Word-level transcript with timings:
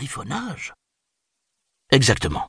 griffonnage 0.00 0.72
Exactement. 1.90 2.48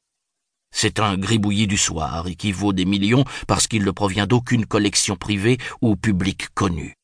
C'est 0.73 1.01
un 1.01 1.17
gribouillis 1.17 1.67
du 1.67 1.77
soir 1.77 2.27
et 2.27 2.35
qui 2.35 2.53
vaut 2.53 2.71
des 2.71 2.85
millions 2.85 3.25
parce 3.45 3.67
qu'il 3.67 3.83
ne 3.83 3.91
provient 3.91 4.25
d'aucune 4.25 4.65
collection 4.65 5.17
privée 5.17 5.57
ou 5.81 5.97
publique 5.97 6.47
connue. 6.53 6.95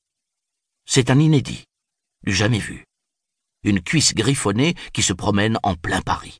C'est 0.85 1.09
un 1.09 1.19
inédit, 1.19 1.65
du 2.23 2.33
jamais 2.33 2.59
vu. 2.59 2.85
Une 3.63 3.81
cuisse 3.81 4.15
griffonnée 4.15 4.75
qui 4.93 5.03
se 5.03 5.11
promène 5.11 5.59
en 5.63 5.75
plein 5.75 6.01
Paris. 6.01 6.37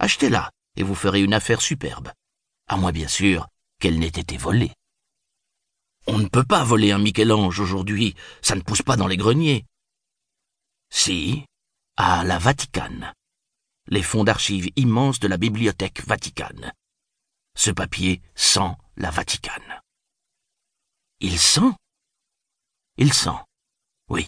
Achetez-la 0.00 0.50
et 0.76 0.82
vous 0.82 0.94
ferez 0.94 1.20
une 1.20 1.34
affaire 1.34 1.60
superbe. 1.60 2.10
À 2.68 2.78
moins 2.78 2.92
bien 2.92 3.08
sûr 3.08 3.48
qu'elle 3.80 3.98
n'ait 3.98 4.06
été 4.06 4.38
volée. 4.38 4.72
On 6.06 6.16
ne 6.16 6.28
peut 6.28 6.44
pas 6.44 6.64
voler 6.64 6.90
un 6.92 6.98
Michel-Ange 6.98 7.60
aujourd'hui, 7.60 8.14
ça 8.40 8.54
ne 8.54 8.62
pousse 8.62 8.80
pas 8.80 8.96
dans 8.96 9.08
les 9.08 9.18
greniers. 9.18 9.66
Si, 10.88 11.44
à 11.98 12.24
la 12.24 12.38
Vaticane 12.38 13.12
les 13.88 14.02
fonds 14.02 14.24
d'archives 14.24 14.70
immenses 14.76 15.20
de 15.20 15.28
la 15.28 15.36
bibliothèque 15.36 16.06
Vaticane. 16.06 16.72
Ce 17.54 17.70
papier 17.70 18.22
sent 18.34 18.76
la 18.96 19.10
Vaticane. 19.10 19.80
Il 21.20 21.38
sent? 21.38 21.72
Il 22.96 23.12
sent, 23.12 23.38
oui. 24.08 24.26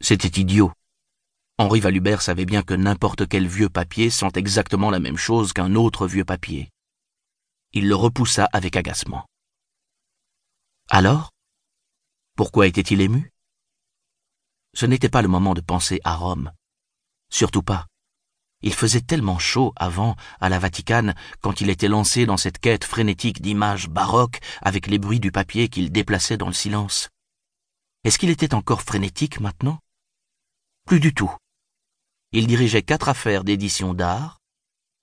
C'était 0.00 0.40
idiot. 0.40 0.72
Henri 1.58 1.80
Valubert 1.80 2.22
savait 2.22 2.46
bien 2.46 2.62
que 2.62 2.74
n'importe 2.74 3.28
quel 3.28 3.46
vieux 3.46 3.68
papier 3.68 4.10
sent 4.10 4.32
exactement 4.34 4.90
la 4.90 4.98
même 4.98 5.16
chose 5.16 5.52
qu'un 5.52 5.74
autre 5.74 6.06
vieux 6.06 6.24
papier. 6.24 6.70
Il 7.72 7.88
le 7.88 7.94
repoussa 7.94 8.48
avec 8.52 8.76
agacement. 8.76 9.26
Alors 10.88 11.30
Pourquoi 12.36 12.66
était-il 12.66 13.00
ému? 13.00 13.32
Ce 14.74 14.86
n'était 14.86 15.08
pas 15.08 15.22
le 15.22 15.28
moment 15.28 15.54
de 15.54 15.60
penser 15.60 16.00
à 16.04 16.16
Rome. 16.16 16.52
Surtout 17.30 17.62
pas. 17.62 17.86
Il 18.62 18.74
faisait 18.74 19.00
tellement 19.00 19.38
chaud 19.38 19.72
avant, 19.76 20.16
à 20.40 20.48
la 20.48 20.58
Vaticane, 20.58 21.14
quand 21.40 21.60
il 21.60 21.70
était 21.70 21.88
lancé 21.88 22.26
dans 22.26 22.36
cette 22.36 22.58
quête 22.58 22.84
frénétique 22.84 23.42
d'images 23.42 23.88
baroques 23.88 24.40
avec 24.60 24.86
les 24.86 24.98
bruits 24.98 25.20
du 25.20 25.32
papier 25.32 25.68
qu'il 25.68 25.90
déplaçait 25.90 26.36
dans 26.36 26.46
le 26.46 26.52
silence. 26.52 27.08
Est-ce 28.04 28.18
qu'il 28.18 28.30
était 28.30 28.54
encore 28.54 28.82
frénétique 28.82 29.40
maintenant? 29.40 29.78
Plus 30.86 31.00
du 31.00 31.14
tout. 31.14 31.34
Il 32.32 32.46
dirigeait 32.46 32.82
quatre 32.82 33.08
affaires 33.08 33.44
d'édition 33.44 33.94
d'art, 33.94 34.38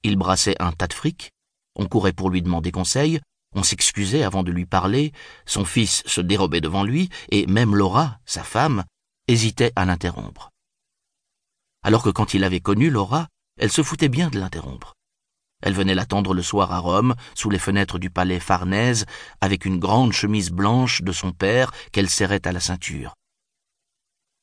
il 0.03 0.15
brassait 0.15 0.61
un 0.61 0.71
tas 0.71 0.87
de 0.87 0.93
fric, 0.93 1.31
on 1.75 1.85
courait 1.85 2.13
pour 2.13 2.29
lui 2.29 2.41
demander 2.41 2.71
conseil, 2.71 3.19
on 3.53 3.63
s'excusait 3.63 4.23
avant 4.23 4.43
de 4.43 4.51
lui 4.51 4.65
parler, 4.65 5.11
son 5.45 5.65
fils 5.65 6.03
se 6.05 6.21
dérobait 6.21 6.61
devant 6.61 6.83
lui, 6.83 7.09
et 7.29 7.45
même 7.47 7.75
Laura, 7.75 8.19
sa 8.25 8.43
femme, 8.43 8.83
hésitait 9.27 9.73
à 9.75 9.85
l'interrompre. 9.85 10.49
Alors 11.83 12.03
que 12.03 12.09
quand 12.09 12.33
il 12.33 12.43
avait 12.43 12.59
connu 12.59 12.89
Laura, 12.89 13.27
elle 13.59 13.71
se 13.71 13.83
foutait 13.83 14.09
bien 14.09 14.29
de 14.29 14.39
l'interrompre. 14.39 14.95
Elle 15.61 15.73
venait 15.73 15.95
l'attendre 15.95 16.33
le 16.33 16.41
soir 16.41 16.71
à 16.71 16.79
Rome, 16.79 17.15
sous 17.35 17.49
les 17.49 17.59
fenêtres 17.59 17.99
du 17.99 18.09
palais 18.09 18.39
Farnèse, 18.39 19.05
avec 19.41 19.65
une 19.65 19.77
grande 19.77 20.13
chemise 20.13 20.51
blanche 20.51 21.01
de 21.01 21.11
son 21.11 21.33
père 21.33 21.71
qu'elle 21.91 22.09
serrait 22.09 22.47
à 22.47 22.51
la 22.51 22.61
ceinture. 22.61 23.13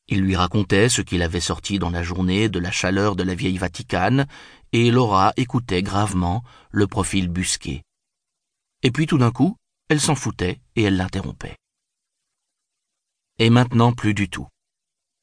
Il 0.09 0.21
lui 0.21 0.37
racontait 0.37 0.89
ce 0.89 1.03
qu'il 1.03 1.23
avait 1.23 1.41
sorti 1.41 1.79
dans 1.79 1.91
la 1.91 2.03
journée 2.03 2.49
de 2.49 2.59
la 2.59 2.71
chaleur 2.71 3.17
de 3.17 3.23
la 3.23 3.35
vieille 3.35 3.59
Vaticane, 3.59 4.27
et 4.73 4.91
Laura 4.91 5.33
écoutait 5.37 5.83
gravement, 5.83 6.45
le 6.71 6.87
profil 6.87 7.29
busqué. 7.29 7.83
Et 8.83 8.91
puis 8.91 9.07
tout 9.07 9.19
d'un 9.19 9.33
coup, 9.33 9.57
elle 9.89 10.01
s'en 10.01 10.15
foutait 10.15 10.61
et 10.77 10.83
elle 10.83 10.97
l'interrompait. 10.97 11.57
Et 13.39 13.51
maintenant 13.51 13.93
plus 13.93 14.15
du 14.15 14.29
tout. 14.29 14.47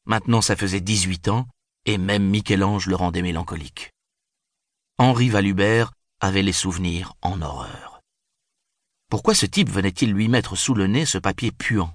Maintenant 0.05 0.41
ça 0.41 0.55
faisait 0.55 0.81
dix-huit 0.81 1.27
ans, 1.27 1.47
et 1.85 1.97
même 1.97 2.27
Michel-Ange 2.27 2.87
le 2.87 2.95
rendait 2.95 3.21
mélancolique. 3.21 3.91
Henri 4.97 5.29
Valubert 5.29 5.91
avait 6.19 6.43
les 6.43 6.53
souvenirs 6.53 7.13
en 7.21 7.41
horreur. 7.41 8.01
Pourquoi 9.09 9.35
ce 9.35 9.45
type 9.45 9.69
venait-il 9.69 10.11
lui 10.11 10.27
mettre 10.27 10.55
sous 10.55 10.73
le 10.73 10.87
nez 10.87 11.05
ce 11.05 11.17
papier 11.17 11.51
puant? 11.51 11.93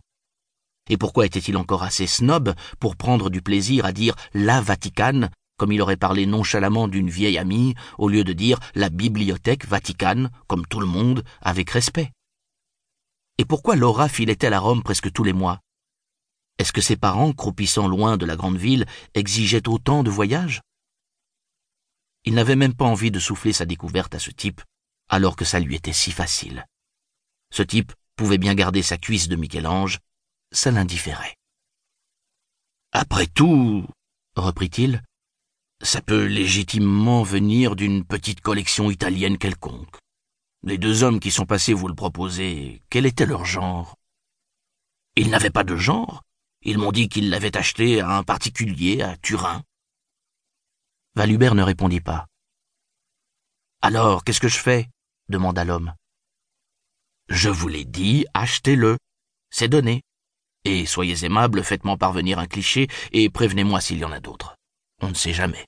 Et 0.90 0.96
pourquoi 0.96 1.26
était-il 1.26 1.56
encore 1.56 1.82
assez 1.82 2.06
snob 2.06 2.54
pour 2.78 2.96
prendre 2.96 3.30
du 3.30 3.42
plaisir 3.42 3.84
à 3.84 3.92
dire 3.92 4.14
la 4.34 4.60
Vaticane, 4.60 5.30
comme 5.58 5.72
il 5.72 5.82
aurait 5.82 5.96
parlé 5.96 6.26
nonchalamment 6.26 6.88
d'une 6.88 7.10
vieille 7.10 7.38
amie, 7.38 7.74
au 7.98 8.08
lieu 8.08 8.24
de 8.24 8.32
dire 8.32 8.58
la 8.74 8.88
bibliothèque 8.88 9.66
Vaticane, 9.66 10.30
comme 10.46 10.66
tout 10.66 10.80
le 10.80 10.86
monde, 10.86 11.24
avec 11.40 11.70
respect? 11.70 12.12
Et 13.38 13.44
pourquoi 13.44 13.76
Laura 13.76 14.08
filait-elle 14.08 14.54
à 14.54 14.60
Rome 14.60 14.82
presque 14.82 15.12
tous 15.12 15.24
les 15.24 15.32
mois? 15.32 15.60
Est-ce 16.58 16.72
que 16.72 16.80
ses 16.80 16.96
parents, 16.96 17.32
croupissant 17.32 17.86
loin 17.86 18.16
de 18.16 18.26
la 18.26 18.36
grande 18.36 18.56
ville, 18.58 18.86
exigeaient 19.14 19.68
autant 19.68 20.02
de 20.02 20.10
voyages? 20.10 20.60
Il 22.24 22.34
n'avait 22.34 22.56
même 22.56 22.74
pas 22.74 22.84
envie 22.84 23.12
de 23.12 23.20
souffler 23.20 23.52
sa 23.52 23.64
découverte 23.64 24.14
à 24.14 24.18
ce 24.18 24.30
type, 24.30 24.60
alors 25.08 25.36
que 25.36 25.44
ça 25.44 25.60
lui 25.60 25.76
était 25.76 25.92
si 25.92 26.10
facile. 26.10 26.66
Ce 27.52 27.62
type 27.62 27.92
pouvait 28.16 28.38
bien 28.38 28.54
garder 28.54 28.82
sa 28.82 28.98
cuisse 28.98 29.28
de 29.28 29.36
Michel-Ange, 29.36 30.00
ça 30.52 30.70
l'indifférait. 30.70 31.36
Après 32.92 33.26
tout, 33.26 33.86
reprit-il, 34.34 35.02
ça 35.82 36.02
peut 36.02 36.26
légitimement 36.26 37.22
venir 37.22 37.76
d'une 37.76 38.04
petite 38.04 38.40
collection 38.40 38.90
italienne 38.90 39.38
quelconque. 39.38 39.96
Les 40.64 40.76
deux 40.76 41.04
hommes 41.04 41.20
qui 41.20 41.30
sont 41.30 41.46
passés 41.46 41.72
vous 41.72 41.86
le 41.86 41.94
proposer, 41.94 42.82
quel 42.90 43.06
était 43.06 43.26
leur 43.26 43.44
genre? 43.44 43.96
Ils 45.14 45.30
n'avaient 45.30 45.50
pas 45.50 45.64
de 45.64 45.76
genre, 45.76 46.22
ils 46.62 46.78
m'ont 46.78 46.92
dit 46.92 47.08
qu'ils 47.08 47.30
l'avaient 47.30 47.56
acheté 47.56 48.00
à 48.00 48.16
un 48.16 48.22
particulier 48.22 49.02
à 49.02 49.16
Turin. 49.16 49.62
Valubert 51.14 51.54
ne 51.54 51.62
répondit 51.62 52.00
pas. 52.00 52.26
Alors, 53.80 54.24
qu'est-ce 54.24 54.40
que 54.40 54.48
je 54.48 54.58
fais? 54.58 54.88
demanda 55.28 55.64
l'homme. 55.64 55.94
Je 57.28 57.48
vous 57.48 57.68
l'ai 57.68 57.84
dit, 57.84 58.26
achetez-le. 58.34 58.96
C'est 59.50 59.68
donné. 59.68 60.02
Et 60.64 60.86
soyez 60.86 61.24
aimable, 61.24 61.62
faites-moi 61.62 61.96
parvenir 61.96 62.38
un 62.38 62.46
cliché 62.46 62.88
et 63.12 63.30
prévenez-moi 63.30 63.80
s'il 63.80 63.98
y 63.98 64.04
en 64.04 64.12
a 64.12 64.20
d'autres. 64.20 64.56
On 65.00 65.08
ne 65.08 65.14
sait 65.14 65.32
jamais. 65.32 65.66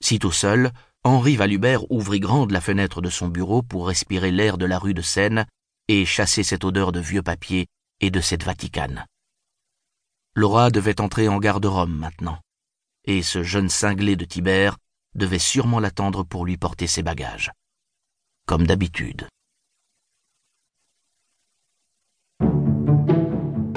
Sitôt 0.00 0.32
seul, 0.32 0.72
Henri 1.02 1.36
Valubert 1.36 1.90
ouvrit 1.90 2.20
grande 2.20 2.50
la 2.50 2.60
fenêtre 2.60 3.00
de 3.00 3.10
son 3.10 3.28
bureau 3.28 3.62
pour 3.62 3.88
respirer 3.88 4.30
l'air 4.30 4.58
de 4.58 4.66
la 4.66 4.78
rue 4.78 4.94
de 4.94 5.02
Seine 5.02 5.46
et 5.88 6.04
chasser 6.04 6.42
cette 6.42 6.64
odeur 6.64 6.92
de 6.92 7.00
vieux 7.00 7.22
papier 7.22 7.66
et 8.00 8.10
de 8.10 8.20
cette 8.20 8.44
Vaticane. 8.44 9.06
Laura 10.38 10.70
devait 10.70 11.00
entrer 11.00 11.28
en 11.28 11.38
gare 11.38 11.62
de 11.62 11.66
Rome 11.66 11.96
maintenant, 11.96 12.38
et 13.04 13.22
ce 13.22 13.42
jeune 13.42 13.70
cinglé 13.70 14.16
de 14.16 14.26
Tibère 14.26 14.76
devait 15.14 15.38
sûrement 15.38 15.80
l'attendre 15.80 16.24
pour 16.24 16.44
lui 16.44 16.58
porter 16.58 16.86
ses 16.86 17.02
bagages. 17.02 17.52
Comme 18.46 18.66
d'habitude. 18.66 19.28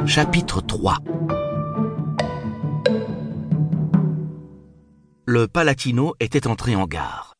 Chapitre 0.06 0.59
3 0.59 0.98
Le 5.25 5.48
Palatino 5.48 6.14
était 6.19 6.46
entré 6.46 6.75
en 6.75 6.88
gare. 6.88 7.36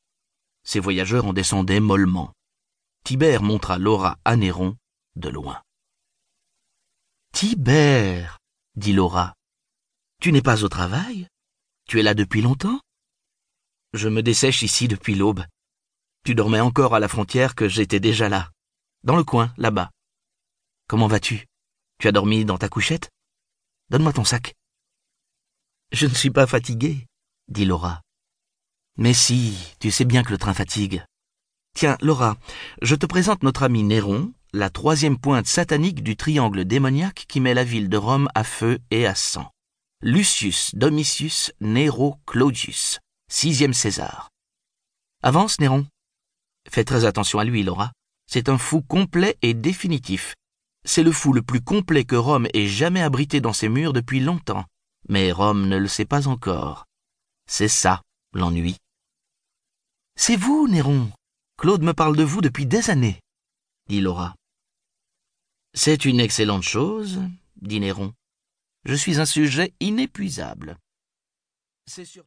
Ses 0.64 0.80
voyageurs 0.80 1.26
en 1.26 1.34
descendaient 1.34 1.82
mollement. 1.82 2.32
Tibère 3.04 3.44
montra 3.44 3.80
Laura 3.80 4.18
à 4.24 4.38
Néron 4.38 4.78
de 5.18 5.28
loin. 5.28 5.62
Tibère 7.34 8.39
dit 8.76 8.94
Laura. 8.94 9.36
Tu 10.22 10.32
n'es 10.32 10.42
pas 10.42 10.64
au 10.64 10.70
travail? 10.70 11.28
Tu 11.88 12.00
es 12.00 12.04
là 12.04 12.14
depuis 12.14 12.42
longtemps? 12.42 12.80
Je 13.94 14.10
me 14.10 14.22
dessèche 14.22 14.62
ici 14.62 14.88
depuis 14.88 15.16
l'aube. 15.16 15.46
Tu 16.26 16.36
dormais 16.36 16.60
encore 16.60 16.94
à 16.94 17.00
la 17.00 17.08
frontière 17.08 17.56
que 17.56 17.68
j'étais 17.68 18.00
déjà 18.00 18.30
là. 18.30 18.52
Dans 19.04 19.16
le 19.16 19.24
coin, 19.24 19.54
là-bas. 19.58 19.90
Comment 20.88 21.08
vas-tu? 21.08 21.46
Tu 22.00 22.08
as 22.08 22.12
dormi 22.12 22.46
dans 22.46 22.58
ta 22.58 22.70
couchette? 22.70 23.10
Donne-moi 23.90 24.14
ton 24.14 24.24
sac. 24.24 24.56
Je 25.92 26.06
ne 26.06 26.14
suis 26.14 26.30
pas 26.30 26.46
fatiguée, 26.46 27.08
dit 27.48 27.66
Laura. 27.66 28.02
Mais 28.98 29.14
si, 29.14 29.58
tu 29.80 29.90
sais 29.92 30.06
bien 30.06 30.24
que 30.24 30.32
le 30.32 30.38
train 30.38 30.54
fatigue. 30.54 31.04
Tiens, 31.74 31.98
Laura, 32.02 32.38
je 32.82 32.96
te 32.96 33.06
présente 33.06 33.44
notre 33.44 33.64
ami 33.64 33.84
Néron, 33.84 34.34
la 34.54 34.70
troisième 34.70 35.18
pointe 35.18 35.46
satanique 35.46 36.04
du 36.04 36.16
triangle 36.16 36.66
démoniaque 36.66 37.26
qui 37.28 37.40
met 37.40 37.54
la 37.54 37.64
ville 37.64 37.90
de 37.90 37.98
Rome 37.98 38.30
à 38.34 38.44
feu 38.44 38.80
et 38.90 39.06
à 39.06 39.14
sang. 39.14 39.52
Lucius 40.02 40.74
Domitius 40.76 41.52
Nero 41.60 42.18
Claudius, 42.26 43.00
sixième 43.30 43.74
César. 43.74 44.30
Avance, 45.22 45.60
Néron. 45.60 45.86
Fais 46.70 46.84
très 46.84 47.06
attention 47.06 47.40
à 47.40 47.44
lui, 47.44 47.64
Laura. 47.64 47.92
C'est 48.26 48.50
un 48.50 48.58
fou 48.58 48.82
complet 48.82 49.38
et 49.42 49.54
définitif. 49.54 50.36
C'est 50.86 51.04
le 51.04 51.12
fou 51.12 51.34
le 51.34 51.42
plus 51.42 51.62
complet 51.62 52.06
que 52.06 52.16
Rome 52.16 52.48
ait 52.54 52.68
jamais 52.68 53.02
abrité 53.02 53.42
dans 53.42 53.54
ses 53.54 53.70
murs 53.70 53.94
depuis 53.94 54.20
longtemps. 54.20 54.66
Mais 55.10 55.32
Rome 55.32 55.68
ne 55.68 55.78
le 55.78 55.88
sait 55.88 56.06
pas 56.06 56.28
encore. 56.28 56.86
C'est 57.48 57.68
ça, 57.68 58.02
l'ennui. 58.34 58.78
C'est 60.16 60.38
vous, 60.38 60.68
Néron. 60.68 61.12
Claude 61.58 61.84
me 61.84 61.94
parle 61.94 62.16
de 62.16 62.24
vous 62.24 62.42
depuis 62.42 62.66
des 62.66 62.90
années, 62.90 63.20
dit 63.90 64.00
Laura. 64.00 64.36
C'est 65.74 66.06
une 66.06 66.20
excellente 66.20 66.64
chose, 66.64 67.22
dit 67.62 67.80
Néron. 67.80 68.14
Je 68.86 68.96
suis 68.96 69.20
un 69.20 69.26
sujet 69.26 69.74
inépuisable. 69.80 70.78